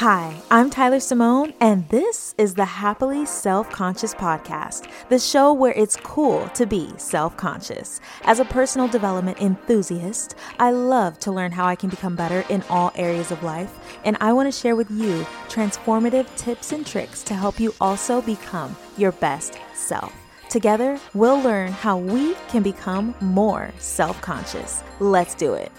[0.00, 5.74] Hi, I'm Tyler Simone, and this is the Happily Self Conscious Podcast, the show where
[5.74, 8.00] it's cool to be self conscious.
[8.22, 12.62] As a personal development enthusiast, I love to learn how I can become better in
[12.70, 17.22] all areas of life, and I want to share with you transformative tips and tricks
[17.24, 20.14] to help you also become your best self.
[20.48, 24.82] Together, we'll learn how we can become more self conscious.
[24.98, 25.70] Let's do it.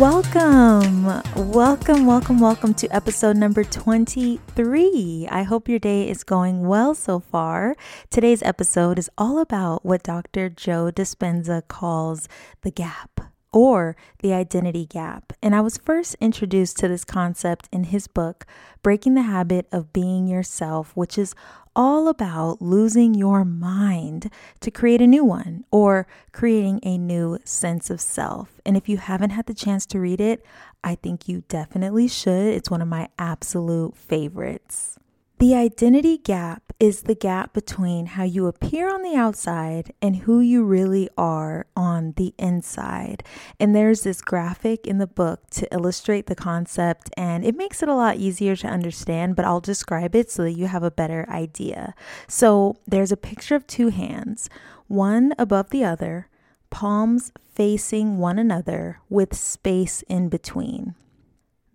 [0.00, 1.04] Welcome,
[1.52, 5.28] welcome, welcome, welcome to episode number 23.
[5.30, 7.76] I hope your day is going well so far.
[8.08, 10.48] Today's episode is all about what Dr.
[10.48, 12.30] Joe Dispenza calls
[12.62, 13.20] the gap
[13.52, 15.34] or the identity gap.
[15.42, 18.46] And I was first introduced to this concept in his book,
[18.82, 21.34] Breaking the Habit of Being Yourself, which is
[21.80, 24.30] all about losing your mind
[24.60, 28.60] to create a new one or creating a new sense of self.
[28.66, 30.44] And if you haven't had the chance to read it,
[30.84, 32.48] I think you definitely should.
[32.52, 34.98] It's one of my absolute favorites.
[35.40, 40.40] The identity gap is the gap between how you appear on the outside and who
[40.40, 43.24] you really are on the inside.
[43.58, 47.88] And there's this graphic in the book to illustrate the concept, and it makes it
[47.88, 51.24] a lot easier to understand, but I'll describe it so that you have a better
[51.30, 51.94] idea.
[52.28, 54.50] So there's a picture of two hands,
[54.88, 56.28] one above the other,
[56.68, 60.96] palms facing one another with space in between.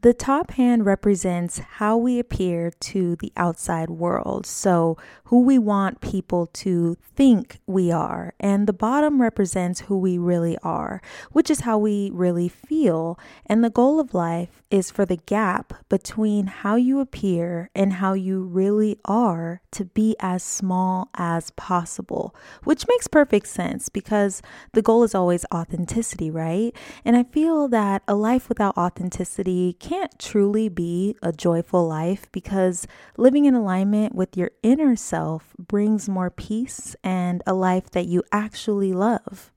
[0.05, 5.99] The top hand represents how we appear to the outside world, so who we want
[5.99, 8.35] people to think we are.
[8.39, 13.17] And the bottom represents who we really are, which is how we really feel.
[13.47, 18.13] And the goal of life is for the gap between how you appear and how
[18.13, 24.83] you really are to be as small as possible, which makes perfect sense because the
[24.83, 26.75] goal is always authenticity, right?
[27.03, 32.85] And I feel that a life without authenticity can't truly be a joyful life because
[33.15, 38.21] living in alignment with your inner self brings more peace and a life that you
[38.29, 39.53] actually love.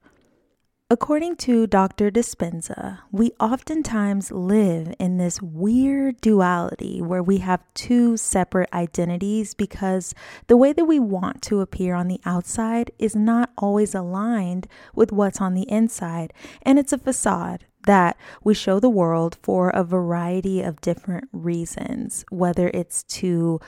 [0.91, 2.13] According to Dr.
[2.13, 10.15] Dispenza, we oftentimes live in this weird duality where we have two separate identities because
[10.47, 15.11] the way that we want to appear on the outside is not always aligned with
[15.11, 16.33] what's on the inside,
[16.63, 22.23] and it's a facade that we show the world for a variety of different reasons,
[22.31, 23.59] whether it's to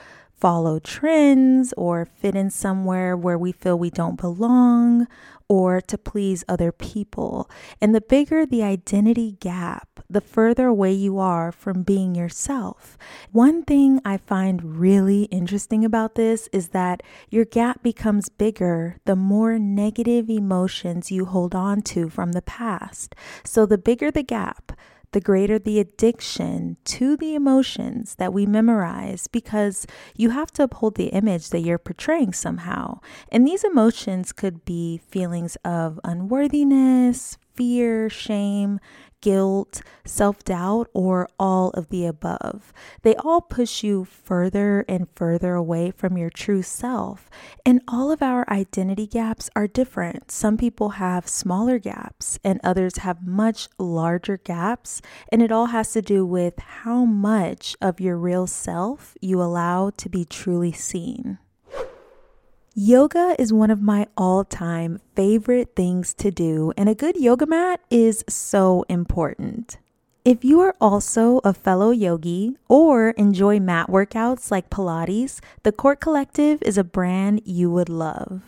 [0.41, 5.07] follow trends or fit in somewhere where we feel we don't belong
[5.47, 7.49] or to please other people.
[7.79, 12.97] And the bigger the identity gap, the further away you are from being yourself.
[13.31, 19.17] One thing I find really interesting about this is that your gap becomes bigger the
[19.17, 23.13] more negative emotions you hold on to from the past.
[23.43, 24.71] So the bigger the gap,
[25.11, 29.85] the greater the addiction to the emotions that we memorize because
[30.15, 32.99] you have to uphold the image that you're portraying somehow.
[33.31, 38.79] And these emotions could be feelings of unworthiness, fear, shame,
[39.21, 42.73] guilt, self doubt, or all of the above.
[43.03, 47.29] They all push you further and further away from your true self.
[47.63, 50.31] And all of our identity gaps are different.
[50.31, 54.99] Some people have smaller gaps, and others have much larger gaps.
[55.31, 59.91] And it all has to do with how much of your real self you allow
[59.97, 61.37] to be truly seen.
[62.73, 67.45] Yoga is one of my all time favorite things to do, and a good yoga
[67.45, 69.77] mat is so important.
[70.23, 75.99] If you are also a fellow yogi or enjoy mat workouts like Pilates, the Cork
[75.99, 78.41] Collective is a brand you would love.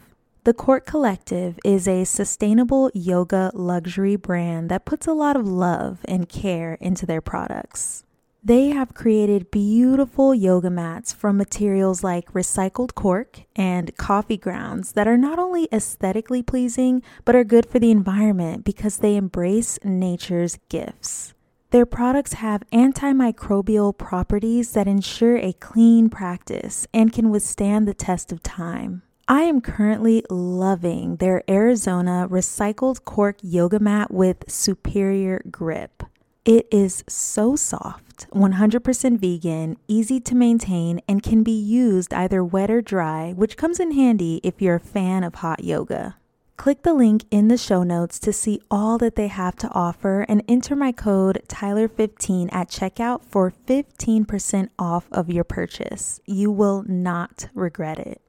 [0.45, 6.00] The Cork Collective is a sustainable yoga luxury brand that puts a lot of love
[6.06, 8.06] and care into their products.
[8.46, 15.07] They have created beautiful yoga mats from materials like recycled cork and coffee grounds that
[15.07, 20.60] are not only aesthetically pleasing, but are good for the environment because they embrace nature's
[20.68, 21.34] gifts.
[21.72, 28.34] Their products have antimicrobial properties that ensure a clean practice and can withstand the test
[28.34, 29.04] of time.
[29.25, 36.04] I am currently loving their Arizona recycled cork yoga mat with superior grip.
[36.45, 42.69] It is so soft, 100% vegan, easy to maintain, and can be used either wet
[42.69, 46.18] or dry, which comes in handy if you're a fan of hot yoga.
[46.57, 50.25] Click the link in the show notes to see all that they have to offer
[50.28, 56.19] and enter my code Tyler15 at checkout for 15% off of your purchase.
[56.25, 58.23] You will not regret it.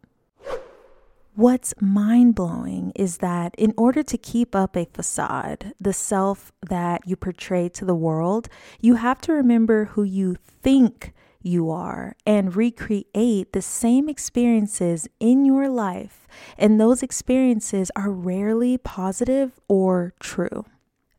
[1.37, 7.01] What's mind blowing is that in order to keep up a facade, the self that
[7.09, 8.49] you portray to the world,
[8.81, 15.45] you have to remember who you think you are and recreate the same experiences in
[15.45, 16.29] your life.
[16.57, 20.65] And those experiences are rarely positive or true.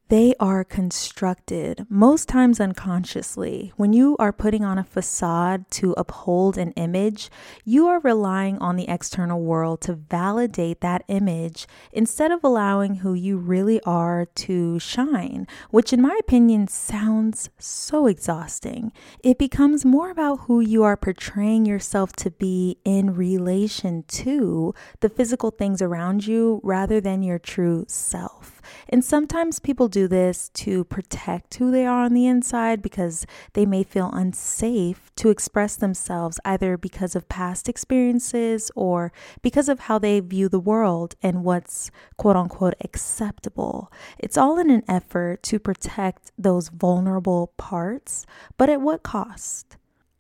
[0.08, 3.74] They are constructed, most times unconsciously.
[3.76, 7.32] When you are putting on a facade to uphold an image,
[7.64, 13.16] you are relying on the external world to validate that image instead of allowing who
[13.16, 18.92] you really are to shine, which, in my opinion, sounds so exhausting.
[19.24, 25.10] It becomes more about who you are portraying yourself to be in relation to the
[25.10, 28.55] physical things around you rather than your true self.
[28.90, 33.66] And sometimes people do this to protect who they are on the inside because they
[33.66, 40.00] may feel unsafe to express themselves either because of past experiences or because of how
[40.00, 43.92] they view the world and what's quote unquote acceptable.
[44.20, 48.26] It's all in an effort to protect those vulnerable parts,
[48.58, 49.78] but at what cost?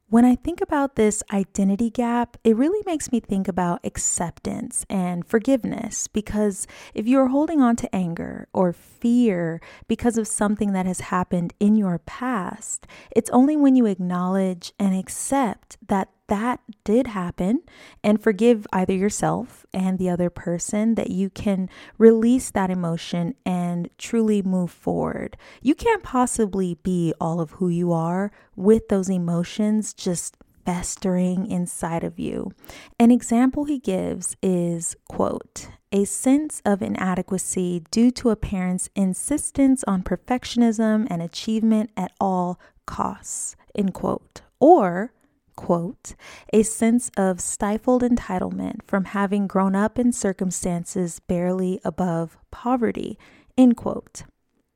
[0.07, 5.25] When I think about this identity gap, it really makes me think about acceptance and
[5.25, 11.00] forgiveness because if you're holding on to anger or fear because of something that has
[11.00, 12.86] happened in your past,
[13.16, 17.62] it's only when you acknowledge and accept that that did happen
[18.04, 23.89] and forgive either yourself and the other person that you can release that emotion and
[23.98, 25.38] truly move forward.
[25.62, 32.04] You can't possibly be all of who you are with those emotions just festering inside
[32.04, 32.51] of you.
[33.00, 39.83] An example he gives is quote, a sense of inadequacy due to a parent's insistence
[39.88, 44.42] on perfectionism and achievement at all costs, end quote.
[44.60, 45.13] Or
[45.56, 46.16] quote,
[46.54, 53.18] a sense of stifled entitlement from having grown up in circumstances barely above poverty,
[53.57, 54.24] end quote.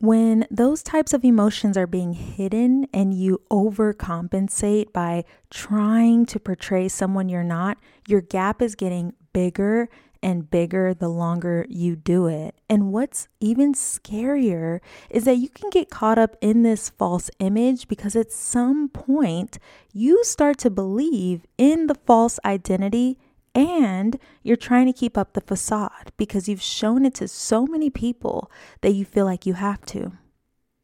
[0.01, 6.87] When those types of emotions are being hidden and you overcompensate by trying to portray
[6.87, 7.77] someone you're not,
[8.07, 9.89] your gap is getting bigger
[10.21, 12.55] and bigger the longer you do it.
[12.69, 14.79] And what's even scarier
[15.09, 19.59] is that you can get caught up in this false image because at some point
[19.91, 23.17] you start to believe in the false identity
[23.55, 27.89] and you're trying to keep up the facade because you've shown it to so many
[27.89, 28.51] people
[28.81, 30.13] that you feel like you have to.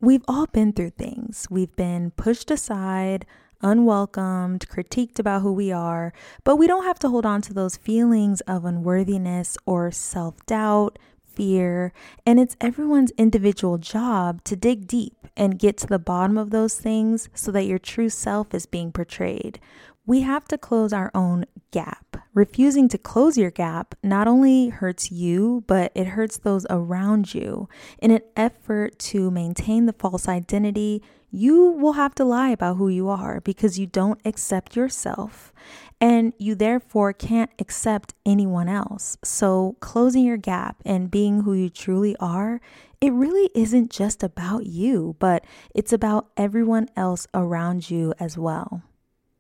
[0.02, 1.48] We've all been through things.
[1.50, 3.26] We've been pushed aside,
[3.66, 6.14] unwelcomed, critiqued about who we are,
[6.44, 10.98] but we don't have to hold on to those feelings of unworthiness or self doubt,
[11.26, 11.92] fear,
[12.26, 16.76] and it's everyone's individual job to dig deep and get to the bottom of those
[16.76, 19.60] things so that your true self is being portrayed.
[20.08, 22.18] We have to close our own gap.
[22.36, 27.68] Refusing to close your gap not only hurts you, but it hurts those around you.
[28.00, 32.88] In an effort to maintain the false identity, you will have to lie about who
[32.88, 35.52] you are because you don't accept yourself
[36.00, 39.18] and you therefore can't accept anyone else.
[39.24, 42.62] So, closing your gap and being who you truly are,
[43.02, 48.84] it really isn't just about you, but it's about everyone else around you as well.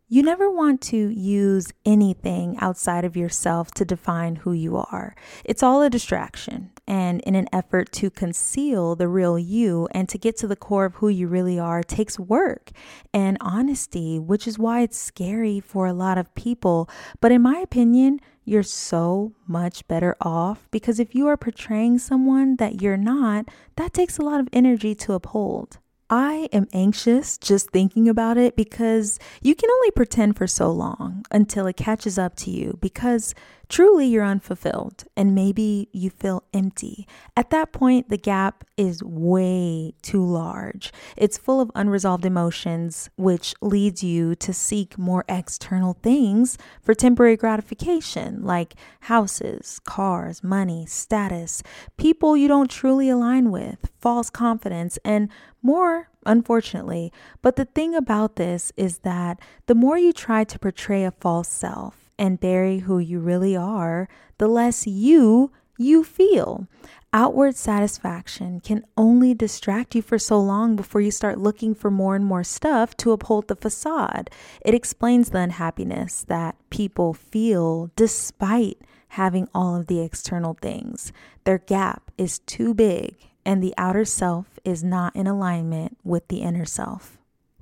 [0.07, 5.15] You never want to use anything outside of yourself to define who you are.
[5.43, 6.69] It's all a distraction.
[6.85, 10.85] And in an effort to conceal the real you and to get to the core
[10.85, 12.69] of who you really are takes work
[13.15, 16.87] and honesty, which is why it's scary for a lot of people.
[17.19, 22.57] But in my opinion, you're so much better off because if you are portraying someone
[22.57, 23.45] that you're not,
[23.75, 25.79] that takes a lot of energy to uphold.
[26.09, 31.25] I am anxious just thinking about it because you can only pretend for so long
[31.31, 33.33] until it catches up to you because
[33.69, 37.07] truly you're unfulfilled and maybe you feel empty.
[37.35, 40.91] At that point, the gap is way too large.
[41.17, 47.37] It's full of unresolved emotions, which leads you to seek more external things for temporary
[47.37, 51.63] gratification, like houses, cars, money, status,
[51.97, 55.29] people you don't truly align with, false confidence, and
[55.65, 57.11] more unfortunately.
[57.41, 61.49] But the thing about this is that the more you try to portray a false
[61.49, 64.07] self, and bury who you really are,
[64.37, 66.67] the less you you feel.
[67.11, 72.15] Outward satisfaction can only distract you for so long before you start looking for more
[72.15, 74.29] and more stuff to uphold the facade.
[74.61, 78.77] It explains the unhappiness that people feel despite
[79.09, 81.11] having all of the external things.
[81.43, 86.41] Their gap is too big, and the outer self is not in alignment with the
[86.41, 87.17] inner self.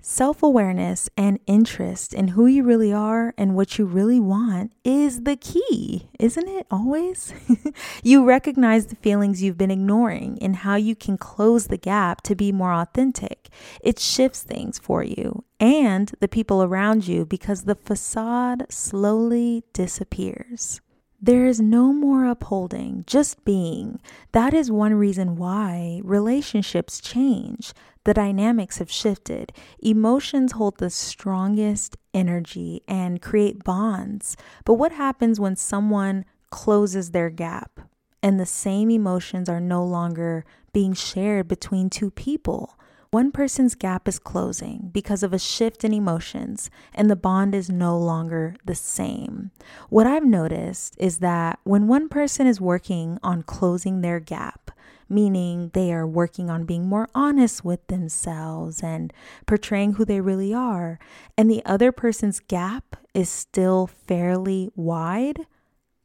[0.06, 5.22] Self awareness and interest in who you really are and what you really want is
[5.22, 6.68] the key, isn't it?
[6.70, 7.34] Always?
[8.04, 12.36] you recognize the feelings you've been ignoring and how you can close the gap to
[12.36, 13.48] be more authentic.
[13.82, 20.82] It shifts things for you and the people around you because the facade slowly disappears.
[21.26, 24.02] There is no more upholding, just being.
[24.34, 27.72] That is one reason why relationships change.
[28.04, 29.54] The dynamics have shifted.
[29.80, 34.36] Emotions hold the strongest energy and create bonds.
[34.66, 37.80] But what happens when someone closes their gap
[38.22, 42.78] and the same emotions are no longer being shared between two people?
[43.14, 47.70] One person's gap is closing because of a shift in emotions, and the bond is
[47.70, 49.52] no longer the same.
[49.90, 54.72] What I've noticed is that when one person is working on closing their gap,
[55.08, 59.14] meaning they are working on being more honest with themselves and
[59.46, 60.98] portraying who they really are,
[61.38, 65.42] and the other person's gap is still fairly wide,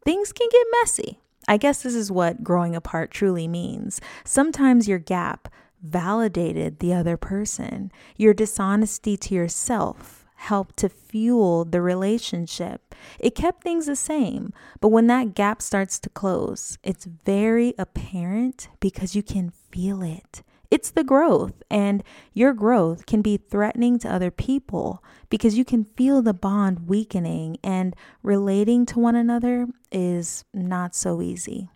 [0.05, 1.21] things can get messy.
[1.51, 3.99] I guess this is what growing apart truly means.
[4.27, 5.49] Sometimes your gap
[5.83, 7.91] validated the other person.
[8.17, 12.95] Your dishonesty to yourself helped to fuel the relationship.
[13.19, 18.69] It kept things the same, but when that gap starts to close, it's very apparent
[18.79, 20.43] because you can feel it.
[20.71, 22.05] It's the growth, and
[22.35, 27.57] your growth can be threatening to other people because you can feel the bond weakening,
[27.65, 31.71] and relating to one another is not so easy.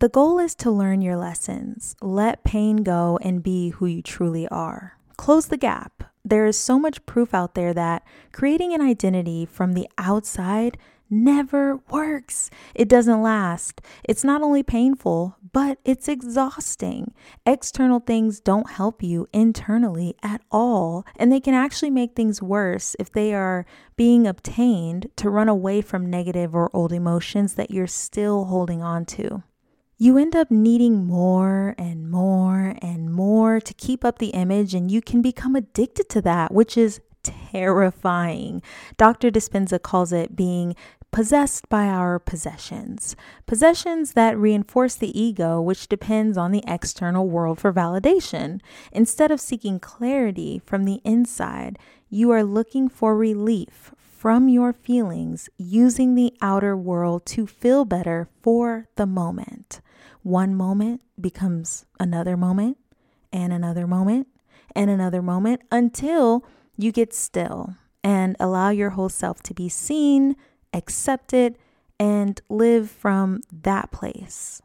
[0.00, 4.48] The goal is to learn your lessons, let pain go, and be who you truly
[4.48, 4.96] are.
[5.18, 6.04] Close the gap.
[6.24, 8.02] There is so much proof out there that
[8.32, 10.78] creating an identity from the outside
[11.10, 12.48] never works.
[12.74, 13.82] It doesn't last.
[14.02, 17.12] It's not only painful, but it's exhausting.
[17.44, 22.96] External things don't help you internally at all, and they can actually make things worse
[22.98, 23.66] if they are
[23.96, 29.04] being obtained to run away from negative or old emotions that you're still holding on
[29.04, 29.42] to
[30.02, 34.90] you end up needing more and more and more to keep up the image, and
[34.90, 38.62] you can become addicted to that, which is terrifying.
[38.96, 39.30] Dr.
[39.30, 40.74] Dispenza calls it being
[41.10, 43.14] possessed by our possessions.
[43.44, 48.62] Possessions that reinforce the ego, which depends on the external world for validation.
[48.92, 51.78] Instead of seeking clarity from the inside,
[52.08, 58.28] you are looking for relief from your feelings using the outer world to feel better
[58.40, 59.82] for the moment
[60.22, 62.78] one moment becomes another moment
[63.32, 64.28] and another moment
[64.74, 66.44] and another moment until
[66.76, 70.36] you get still and allow your whole self to be seen,
[70.72, 71.58] accepted,
[71.98, 74.62] and live from that place.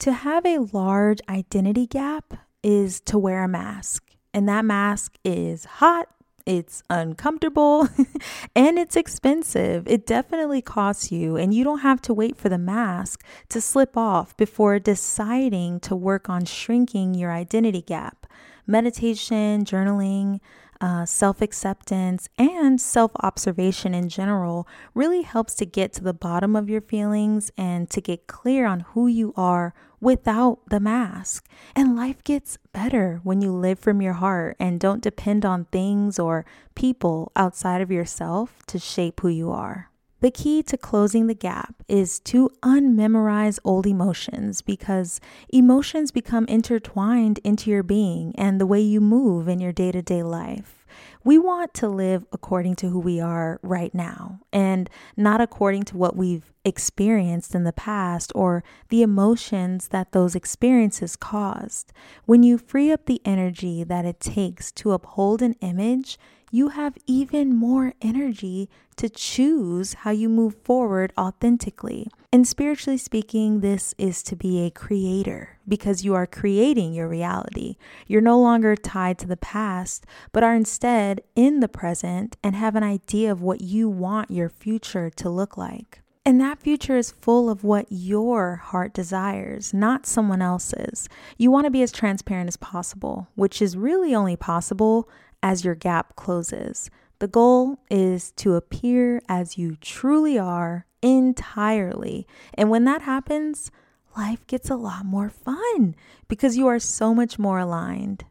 [0.00, 5.64] To have a large identity gap is to wear a mask, and that mask is
[5.64, 6.08] hot,
[6.46, 7.88] it's uncomfortable
[8.56, 9.86] and it's expensive.
[9.88, 13.96] It definitely costs you, and you don't have to wait for the mask to slip
[13.96, 18.26] off before deciding to work on shrinking your identity gap.
[18.66, 20.40] Meditation, journaling,
[20.80, 26.56] uh, self acceptance, and self observation in general really helps to get to the bottom
[26.56, 31.48] of your feelings and to get clear on who you are without the mask.
[31.74, 36.18] And life gets better when you live from your heart and don't depend on things
[36.18, 39.90] or people outside of yourself to shape who you are.
[40.24, 47.40] The key to closing the gap is to unmemorize old emotions because emotions become intertwined
[47.44, 50.86] into your being and the way you move in your day to day life.
[51.24, 55.98] We want to live according to who we are right now and not according to
[55.98, 61.92] what we've experienced in the past or the emotions that those experiences caused.
[62.24, 66.18] When you free up the energy that it takes to uphold an image,
[66.54, 72.06] you have even more energy to choose how you move forward authentically.
[72.32, 77.74] And spiritually speaking, this is to be a creator because you are creating your reality.
[78.06, 82.76] You're no longer tied to the past, but are instead in the present and have
[82.76, 86.02] an idea of what you want your future to look like.
[86.26, 91.06] And that future is full of what your heart desires, not someone else's.
[91.36, 95.06] You want to be as transparent as possible, which is really only possible
[95.44, 96.90] as your gap closes.
[97.18, 102.26] The goal is to appear as you truly are entirely.
[102.54, 103.70] And when that happens,
[104.16, 105.94] life gets a lot more fun
[106.28, 108.24] because you are so much more aligned.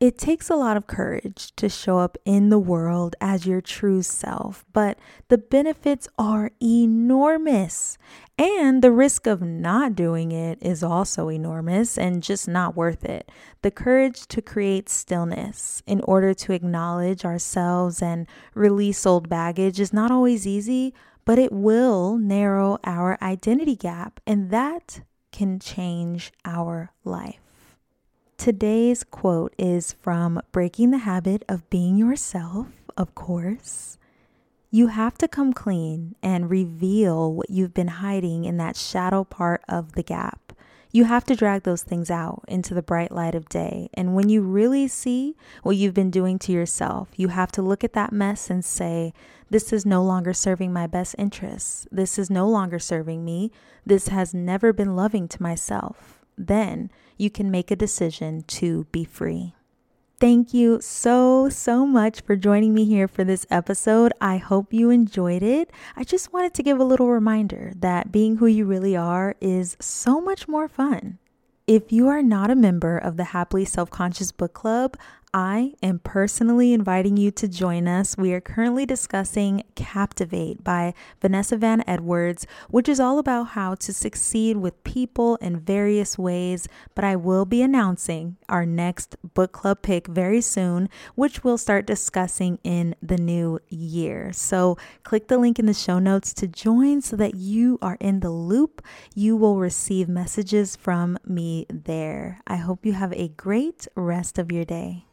[0.00, 4.02] It takes a lot of courage to show up in the world as your true
[4.02, 7.98] self, but the benefits are enormous.
[8.38, 13.28] And the risk of not doing it is also enormous and just not worth it.
[13.62, 19.92] The courage to create stillness in order to acknowledge ourselves and release old baggage is
[19.92, 25.00] not always easy, but it will narrow our identity gap, and that
[25.32, 27.47] can change our life.
[28.38, 33.98] Today's quote is from Breaking the Habit of Being Yourself, of course.
[34.70, 39.64] You have to come clean and reveal what you've been hiding in that shadow part
[39.68, 40.52] of the gap.
[40.92, 43.90] You have to drag those things out into the bright light of day.
[43.92, 47.82] And when you really see what you've been doing to yourself, you have to look
[47.82, 49.12] at that mess and say,
[49.50, 51.88] This is no longer serving my best interests.
[51.90, 53.50] This is no longer serving me.
[53.84, 56.17] This has never been loving to myself.
[56.38, 59.54] Then you can make a decision to be free.
[60.20, 64.12] Thank you so, so much for joining me here for this episode.
[64.20, 65.70] I hope you enjoyed it.
[65.96, 69.76] I just wanted to give a little reminder that being who you really are is
[69.78, 71.18] so much more fun.
[71.68, 74.96] If you are not a member of the Happily Self Conscious Book Club,
[75.34, 78.16] I am personally inviting you to join us.
[78.16, 83.92] We are currently discussing Captivate by Vanessa Van Edwards, which is all about how to
[83.92, 86.66] succeed with people in various ways.
[86.94, 91.86] But I will be announcing our next book club pick very soon, which we'll start
[91.86, 94.32] discussing in the new year.
[94.32, 98.20] So click the link in the show notes to join so that you are in
[98.20, 98.80] the loop.
[99.14, 102.40] You will receive messages from me there.
[102.46, 105.04] I hope you have a great rest of your day.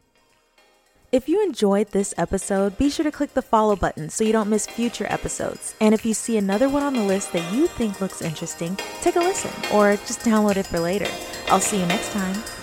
[1.12, 4.50] If you enjoyed this episode, be sure to click the follow button so you don't
[4.50, 5.76] miss future episodes.
[5.80, 9.14] And if you see another one on the list that you think looks interesting, take
[9.14, 11.08] a listen or just download it for later.
[11.46, 12.55] I'll see you next time.